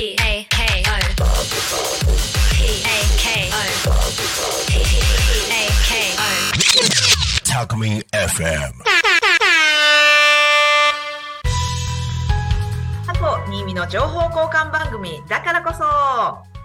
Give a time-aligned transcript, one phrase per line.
[0.00, 0.96] P A K O
[2.56, 3.60] P A K O
[4.66, 4.72] P
[5.50, 6.24] A K O
[7.44, 8.72] Talkme FM.
[13.06, 15.84] 過去新見の情報交換番組だからこそ。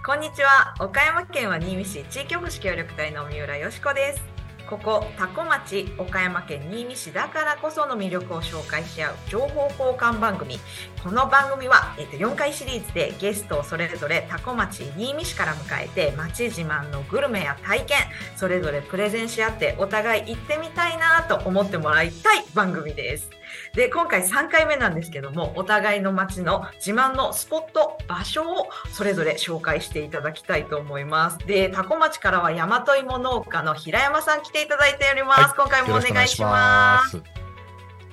[0.02, 0.74] こんにちは。
[0.80, 4.35] 岡山県は新見市地域おこし協力隊の三浦よしこです。
[4.68, 10.58] ここ多古町岡山県新見市だからこその魅力を紹介し合う情報交換番組。
[11.04, 17.98] この番組は、えっと、4回シリーズでゲストをそれぞれ多古町新見市から迎えて町自慢のグルメや体験
[18.34, 23.30] それぞれプレゼンし合ってお互い行ってみたいなと思ってもらいたい番組です。
[23.74, 31.38] で今回3回目なんですけどもお互いの町の自慢のスポット場所をそれぞれ紹介していただきたいと思います。
[31.46, 35.52] で多古町からは大和芋農家の平山さん来ていただいております、はい。
[35.56, 37.22] 今回もお願いします。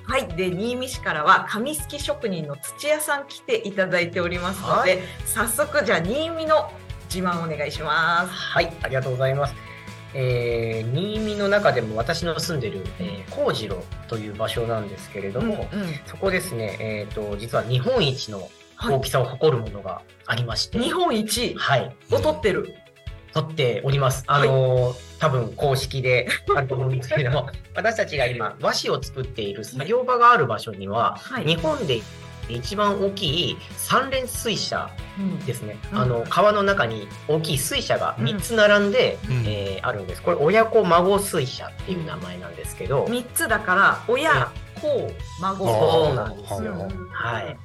[0.06, 6.70] はい、で新見市からは紙すき職人の土屋さん来ていただいておりますので、早速じゃあ新見の
[7.12, 8.30] 自慢お願いします。
[8.30, 9.54] はい、ありがとうございます。
[10.12, 15.80] えー、新見の中でも私の住んでる、えー、幸次郎という場所なんですけれども、うん。
[15.80, 21.54] うんそこですね、えっ、と、実は日本一のはい大きさを誇るものがありまして、日本一？
[21.54, 22.74] はい、を取ってる。
[23.32, 24.22] 取っております。
[24.26, 31.46] あのー多分公式で あると思うんですけれども、私たちが今、和紙を作っている作業場がある場所には、はい。
[31.46, 32.02] 日本で
[32.50, 35.98] 一番大きい三連水車うんですね、うん。
[35.98, 39.44] あの川の中に大きい水車が3つ並んで、うん。
[39.46, 40.22] えーあるんです。
[40.22, 44.50] これ親子孫水車っていう名前なんですけど、三つだから親、
[44.80, 45.66] 子、孫。
[45.66, 47.56] そうなんですようんはい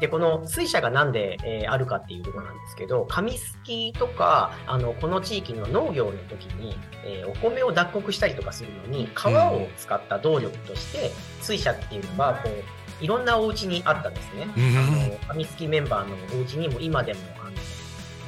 [0.00, 11.10] でこの水車がなんで、えーあるかっていうところなんですけど紙すきとかあのこの地域の農業の時に、えーお米を脱穀したりとかするのに川を使った動力として
[11.40, 14.48] 水車っていうのがこういろんなお家にあったんですね。
[14.56, 14.76] うん。
[14.76, 17.50] あの紙すきメンバーのお家にも今でもあの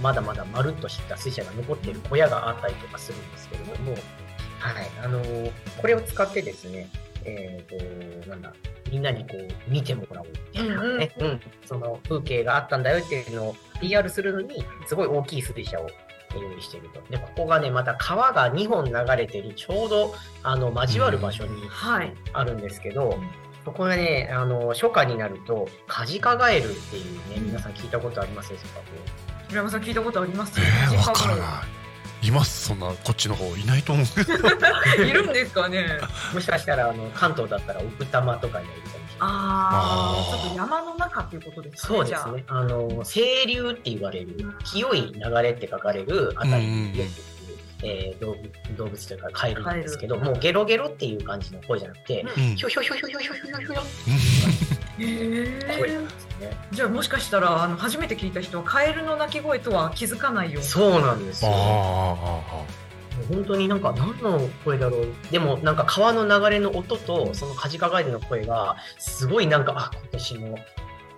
[0.02, 5.20] まだまだまるっとした水車が残っている小屋があったりとかするんですけれども、はい、あの
[5.80, 6.88] これを使ってですね、
[7.24, 8.52] えー、となんだ
[8.90, 15.88] みんなにこう見てもらおうみたいなね、うんその風景があったんだよっていうのを PR するのにすごい大きい水車を
[16.34, 17.00] 用意していると。
[17.10, 22.12] でここがねまた川が2本流れてるちょうどあの交わる場所にはい。
[22.32, 23.18] あるんですけど、
[23.64, 28.80] そこがね、あの、初夏になると、カジカガエルっていうね、皆さん聞いたことありますでしょうか？
[29.48, 30.58] 平山さん聞いたことあります？
[30.60, 31.46] えー、わからない。
[32.22, 35.04] いますそんなこっちの方いないと思うけど。
[35.04, 35.08] い。
[35.08, 35.98] いるんですかね。
[36.34, 39.08] もしかしたら、あの、関東だったら奥多摩とかにはいるかもしれない。
[39.20, 41.78] ああ、ちょっと山の中っていうことですね。
[41.96, 42.44] そうですね。
[42.48, 47.10] あの、清流って言われる、清い流れって書かれるあたりによく、
[47.82, 53.82] えー動物動物というかカエルなんですけど、もうゲロゲロっていう感じの声じゃなくて、うんひょひょひょひょひょひょひょひょひょひょじゃあ。
[53.82, 56.56] へ声えなんですね。
[56.72, 60.68] じゃあもしかしたらあの初めて聞いた人はカエルの鳴き声とは気づかないような。
[60.68, 61.50] そうなんですよ。
[61.52, 61.54] あ
[63.16, 70.58] もう本当になんか何の声だろうでもなんか川の流れの音とそのカジカガエルの声がすごいなんかあ今年も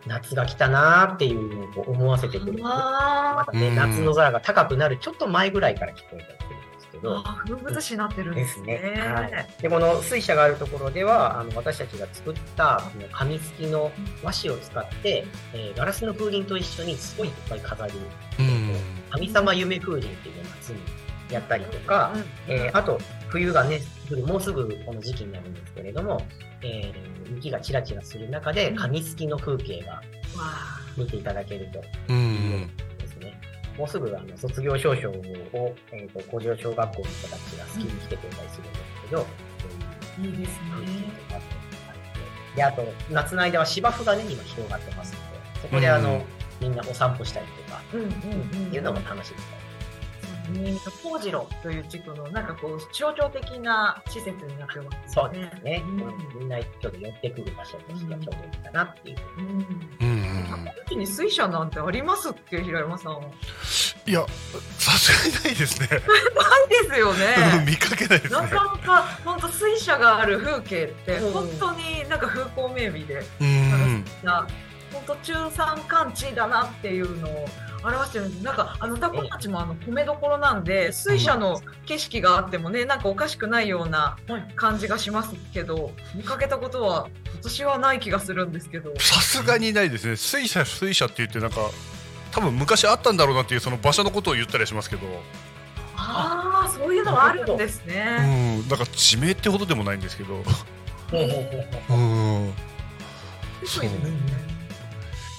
[0.06, 6.61] 夏が来たなーっていうのをこう思わせてくるまあたねうん夏の空が高くなるちょっと前ぐらいから聞こえたりするんですけー
[7.02, 8.78] どあ、風物詩になってるんでですすね。
[8.78, 13.90] ね、はい、でこの水車があるところではあの私たちが作ったこの紙すきの
[14.22, 18.76] 和紙を使って、えーガラスの風鈴と一緒にすごいいっぱい飾るーうん。
[19.10, 20.80] 神様夢風鈴っていうのを夏に
[21.30, 22.24] やったりとか、うん
[22.54, 22.98] えーあと、
[23.28, 23.80] 冬がね、
[24.26, 26.22] もうすぐこの時期になるんですけれども、
[26.62, 30.02] えー雪がちらちらする中で、うん紙すきの風景がわ
[30.38, 32.12] あ見ていただけるとう。
[32.14, 32.70] ん。
[33.76, 39.26] もうすぐあの卒業証書を、えー、と工場小学校の人たちが好きに来てくれたりするんですけど、そ
[40.22, 40.58] ういういいですね。
[42.54, 46.22] で、あと、夏の間は芝生がね、今広がってますので、そこであの、うん
[46.62, 48.10] みんなお散歩したりとか、うんうんうん。
[48.10, 48.14] っ
[48.70, 49.62] ていうのも楽しいですね。
[50.46, 55.30] 新見の幸次郎という地区のなんかこう象徴的な施設になってますね。
[55.30, 55.82] うですね。
[55.84, 55.96] うん
[56.40, 59.16] みんなちょっと寄ってくる場所としてはちょうどいいかなっていう。
[59.38, 59.46] うん。
[59.46, 63.12] うんうんこの地に水車なんてありますっけ平山さん。
[63.12, 63.30] ない
[64.04, 64.26] いや、
[64.78, 65.88] さすがにないですね。
[66.72, 67.64] ですよね。
[67.66, 68.40] 見かけないですね。
[68.40, 74.04] なかなか本当水車がある風景ってうん本当になんか風光明媚で、うん。
[74.22, 74.46] な
[74.92, 77.48] 本当中山間地だなっていうのを
[77.82, 84.16] 表してるんですなんかあのタコ町もあの米どころなんで水車の景色があってもねなんかおかしくないような
[84.56, 87.08] 感じがしますけど見かけたことは
[87.40, 88.92] 私はない気がするんですけど。
[88.98, 90.16] さすがにないですね。
[90.16, 91.56] 水車水車って言ってなんか
[92.30, 95.06] 多分昔あったんだろうなっていうその場所のことを言ったりしますけど、
[95.96, 98.60] ああそういうのはあるんですうね。
[98.64, 100.44] ん、なんか地名ってほどでもないんですけど、ほう
[101.10, 101.98] ほうほうほう。
[101.98, 102.52] うん。
[103.64, 104.51] そうですね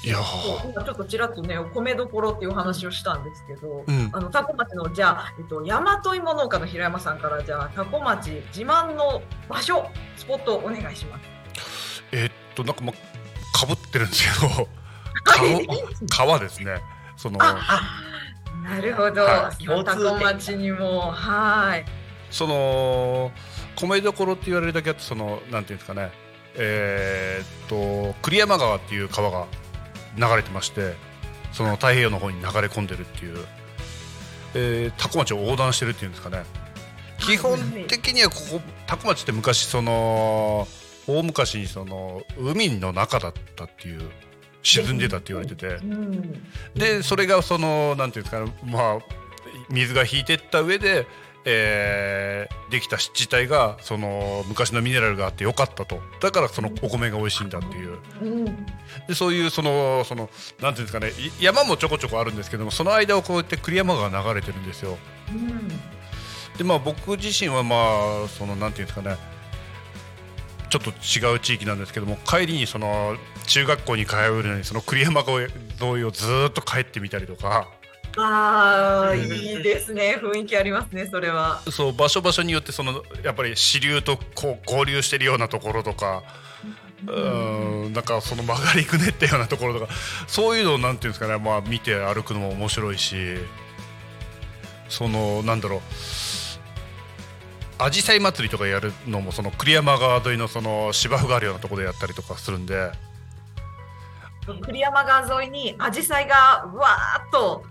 [0.06, 0.18] いや
[0.66, 4.10] 今ちょっとちらっとね、お米どころっていうお話をしたんですけど、うん。
[4.12, 12.04] あの多古町のじゃあ、えっと、大和芋農家の平山さんからじゃあ多古町自慢の場所スポットをお願いします。
[12.12, 15.68] えーっとなんかまあかぶってるんですけどはい
[16.12, 16.82] 川川ですね。
[17.16, 17.58] そのあ
[18.62, 21.86] なるほど、は共通点多古町にもはい。
[22.30, 23.32] その
[23.78, 26.12] 米どころって言われるだけあってそのなんていうんですかね。
[26.56, 29.48] えーっと栗山川っていう川が
[30.18, 30.96] 流れてまして
[31.52, 33.38] その太平洋の方に流れ込んでるっていう、
[34.56, 36.44] えー、多古町を横断してるっていうんですかね。
[37.20, 37.58] 基本
[37.88, 40.68] 的にはここ多古町って昔その
[41.08, 44.10] 大昔にその海の中だったっていう
[44.62, 45.68] 沈んでたって言われてて。
[45.68, 46.44] うん。
[46.76, 49.00] でそれがそのなんていうんですかねまあ
[49.70, 51.06] 水が引いてった上で、
[51.46, 56.00] えーできた湿地帯がその昔のミネラルがあってよかったと。
[56.20, 58.00] だからそのお米が美味しいんだっていう。
[58.24, 58.46] うん。
[59.08, 60.28] でそういうそのその
[60.60, 61.10] なんていうんですかね。
[61.40, 64.98] い山もちょこちょこあるんですけどもその間をこうやって栗山川が流れてるんですよ。
[65.32, 65.68] うん。
[66.58, 67.76] でまあ僕自身はま
[68.26, 69.18] あそのなんていうんですかね。
[70.72, 73.16] ちょっと違う地域なんですけども帰りにその
[73.46, 75.50] 中学校に通うのにその栗山川沿
[75.80, 77.70] いをずーっと帰ってみたりとか
[78.18, 80.20] ああいいですね。
[80.22, 81.62] 雰囲気ありますねそれは。
[81.72, 86.24] そう場所場所によってそのやっぱり支流とこう合流してるようなところとか
[87.08, 89.92] うーんなんかその曲がりくねったようなところとか
[90.28, 93.16] そういうのをなんていうんですかねまあ見て歩くのも面白いし
[94.90, 95.80] そのなんだろう。
[97.80, 102.92] アジサイ祭りとかやるのもその栗山川沿いのその芝生があるようなところでやったりとかするんで。
[104.62, 106.36] 栗山川沿いに紫陽花が
[106.76, 107.66] わーっと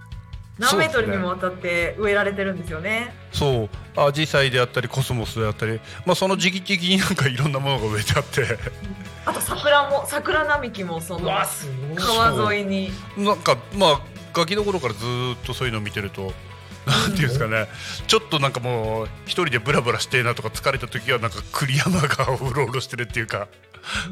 [0.59, 3.15] 何メートルにもわたって植えられてるんですよね。
[3.33, 8.59] そうアジサイであったりコスモスであったり、まあ、その時期的になんかいろんなものが植えてあって
[9.25, 11.31] あと桜も桜並木もその。
[11.97, 12.93] 川沿いに。
[13.17, 14.01] なんかまあ
[14.35, 16.33] ガキの頃からずーっとそういうのを見てると。
[16.85, 17.69] なんていうんですかね、
[18.09, 23.47] ちょっとなんかもう一人でブラブラしてえなとか疲れた時はなんか栗山川をうろうろしてるっていうか、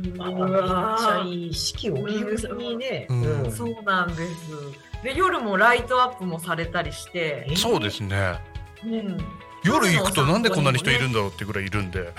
[0.01, 1.53] めっちゃわいい。
[1.53, 3.07] 四季折々にね。
[3.09, 4.90] うんうんそうなんです。
[5.03, 8.39] で夜もライトアップもされたりして、えそうですね。
[8.85, 9.19] うん。
[9.65, 12.13] 夜行くとなんでこんなに人いるんだろうってぐらいいるんで、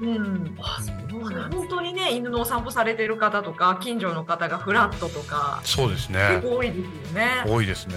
[0.00, 0.56] うん。
[0.56, 5.60] 本当にね犬のお散歩されてる方とか近所の方がフラットとか。
[5.64, 6.84] そうです結ね構多いですよ
[7.14, 7.44] ね。
[7.46, 7.94] 多いですね。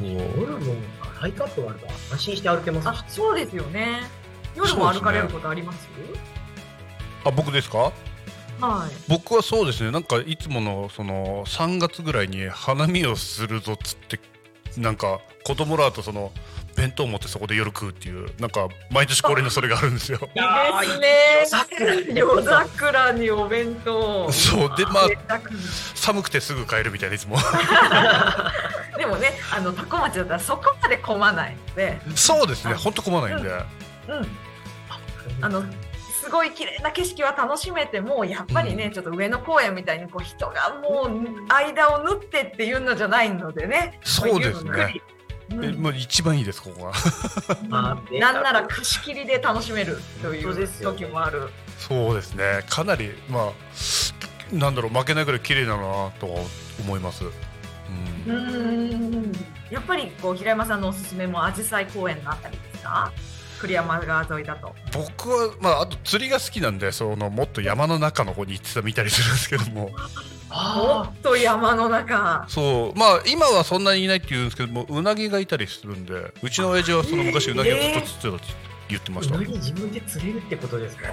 [0.00, 0.74] 夜も
[1.20, 4.02] ライトアップがあるから安心して歩けますあそうですよね。
[4.54, 5.88] 夜も歩かれることあります？
[7.24, 7.92] あ僕ですか？
[8.60, 8.90] はい。
[9.08, 9.90] 僕はそうですね。
[9.90, 14.20] なんかいつものその3月ぐらいに花見をするぞっつって
[14.76, 16.32] なんか子供らとその
[16.76, 20.18] 弁当を持ってそこで夜食うっていうなんか毎年恒例のそれがあるんですよ。
[20.34, 20.38] い
[20.86, 21.64] いです
[22.06, 22.12] ね。
[22.14, 24.30] 夜桜にお弁当。
[24.30, 24.76] そう。
[24.76, 25.40] でまあ
[25.94, 27.36] 寒くてすぐ帰るみたいないつも。
[28.96, 32.74] でもね、あの多古町だったらそこまで混まないので、そうですね。
[32.74, 33.64] ほんと困らないんで、うん、
[35.40, 35.64] あの
[36.28, 38.92] すごい綺麗な景色は楽しめてもやっぱりね、うん。
[38.92, 41.10] ちょっと上野公園みたいにこう人がもう
[41.48, 43.98] 間を縫ってっていうのじゃないのでね。
[44.04, 45.00] そうですね。
[45.50, 45.64] うん。
[45.64, 46.92] えもう一番いいですここが
[47.72, 51.48] あなんなら貸し切りで楽しめるという時もある。
[51.78, 52.62] そうですね。
[52.68, 53.52] かなりまあ
[54.52, 56.42] なんだろう負けないぐらい綺麗だなとは
[56.78, 58.34] 思います、うん。
[58.34, 59.32] うん。
[59.70, 63.10] やっぱりこう平山さんのおすすめも紫陽花公園のあたりですか？
[63.60, 64.74] 栗山川沿いだと。
[64.92, 69.90] 僕はまああと釣りが好きなんでそのもっと山の中の方に行ってた見たりするんですけどもも
[70.50, 72.44] あっと山の中。
[72.48, 81.08] そうまあ今はそんなにいないって言うんですけどもうなぎがいたりするんでうちの親父はその昔うなぎをずっと釣ってたって言ってました、うなぎ自分で釣れるってことですか？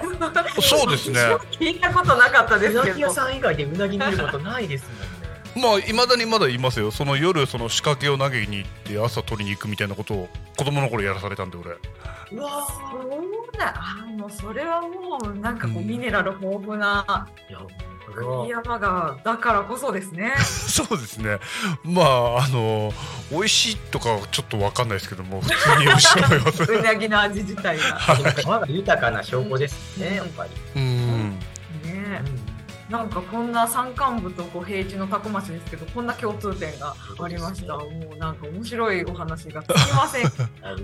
[0.62, 1.20] そうですね
[1.60, 2.96] 聞いたことなかったでうなすけど。
[2.96, 5.06] ぎ屋さん以外でうなぎ見ることないですもんね。
[5.56, 11.70] まあいまだにまだいますよその夜その仕掛けを投げに行って朝取りに行くみたいなことを子供の頃やらされたんで俺
[12.32, 13.74] うわそうだ。
[13.76, 17.28] あもうそれはもうなんかこううんミネラル豊富な
[18.14, 20.34] 栗山川だからこそですね。
[20.42, 21.38] そうですね
[21.84, 22.92] まああの
[23.30, 27.98] 美味しいとかはちょっとわかんないですけども普通に美味しいと思います うなぎの味自体が。
[28.42, 30.50] 川が豊かな証拠ですね、やっぱり。
[30.76, 30.95] うんね
[32.88, 37.76] なんかこんな山間部とこう平地の多古町ですけどこんな共通点がありました。
[37.76, 40.26] もうなんか面白いお話がつきません。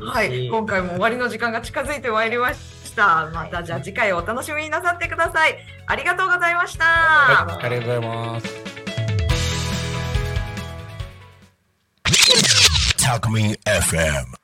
[0.01, 3.31] はい、今回も終わりの時間が近づいてまいりました。
[3.33, 5.57] またじゃあ次回お楽しみになさってください。
[5.87, 6.85] ありがとうございました。
[6.85, 8.73] はいありがとうございます
[12.99, 14.33] Talk Me FM.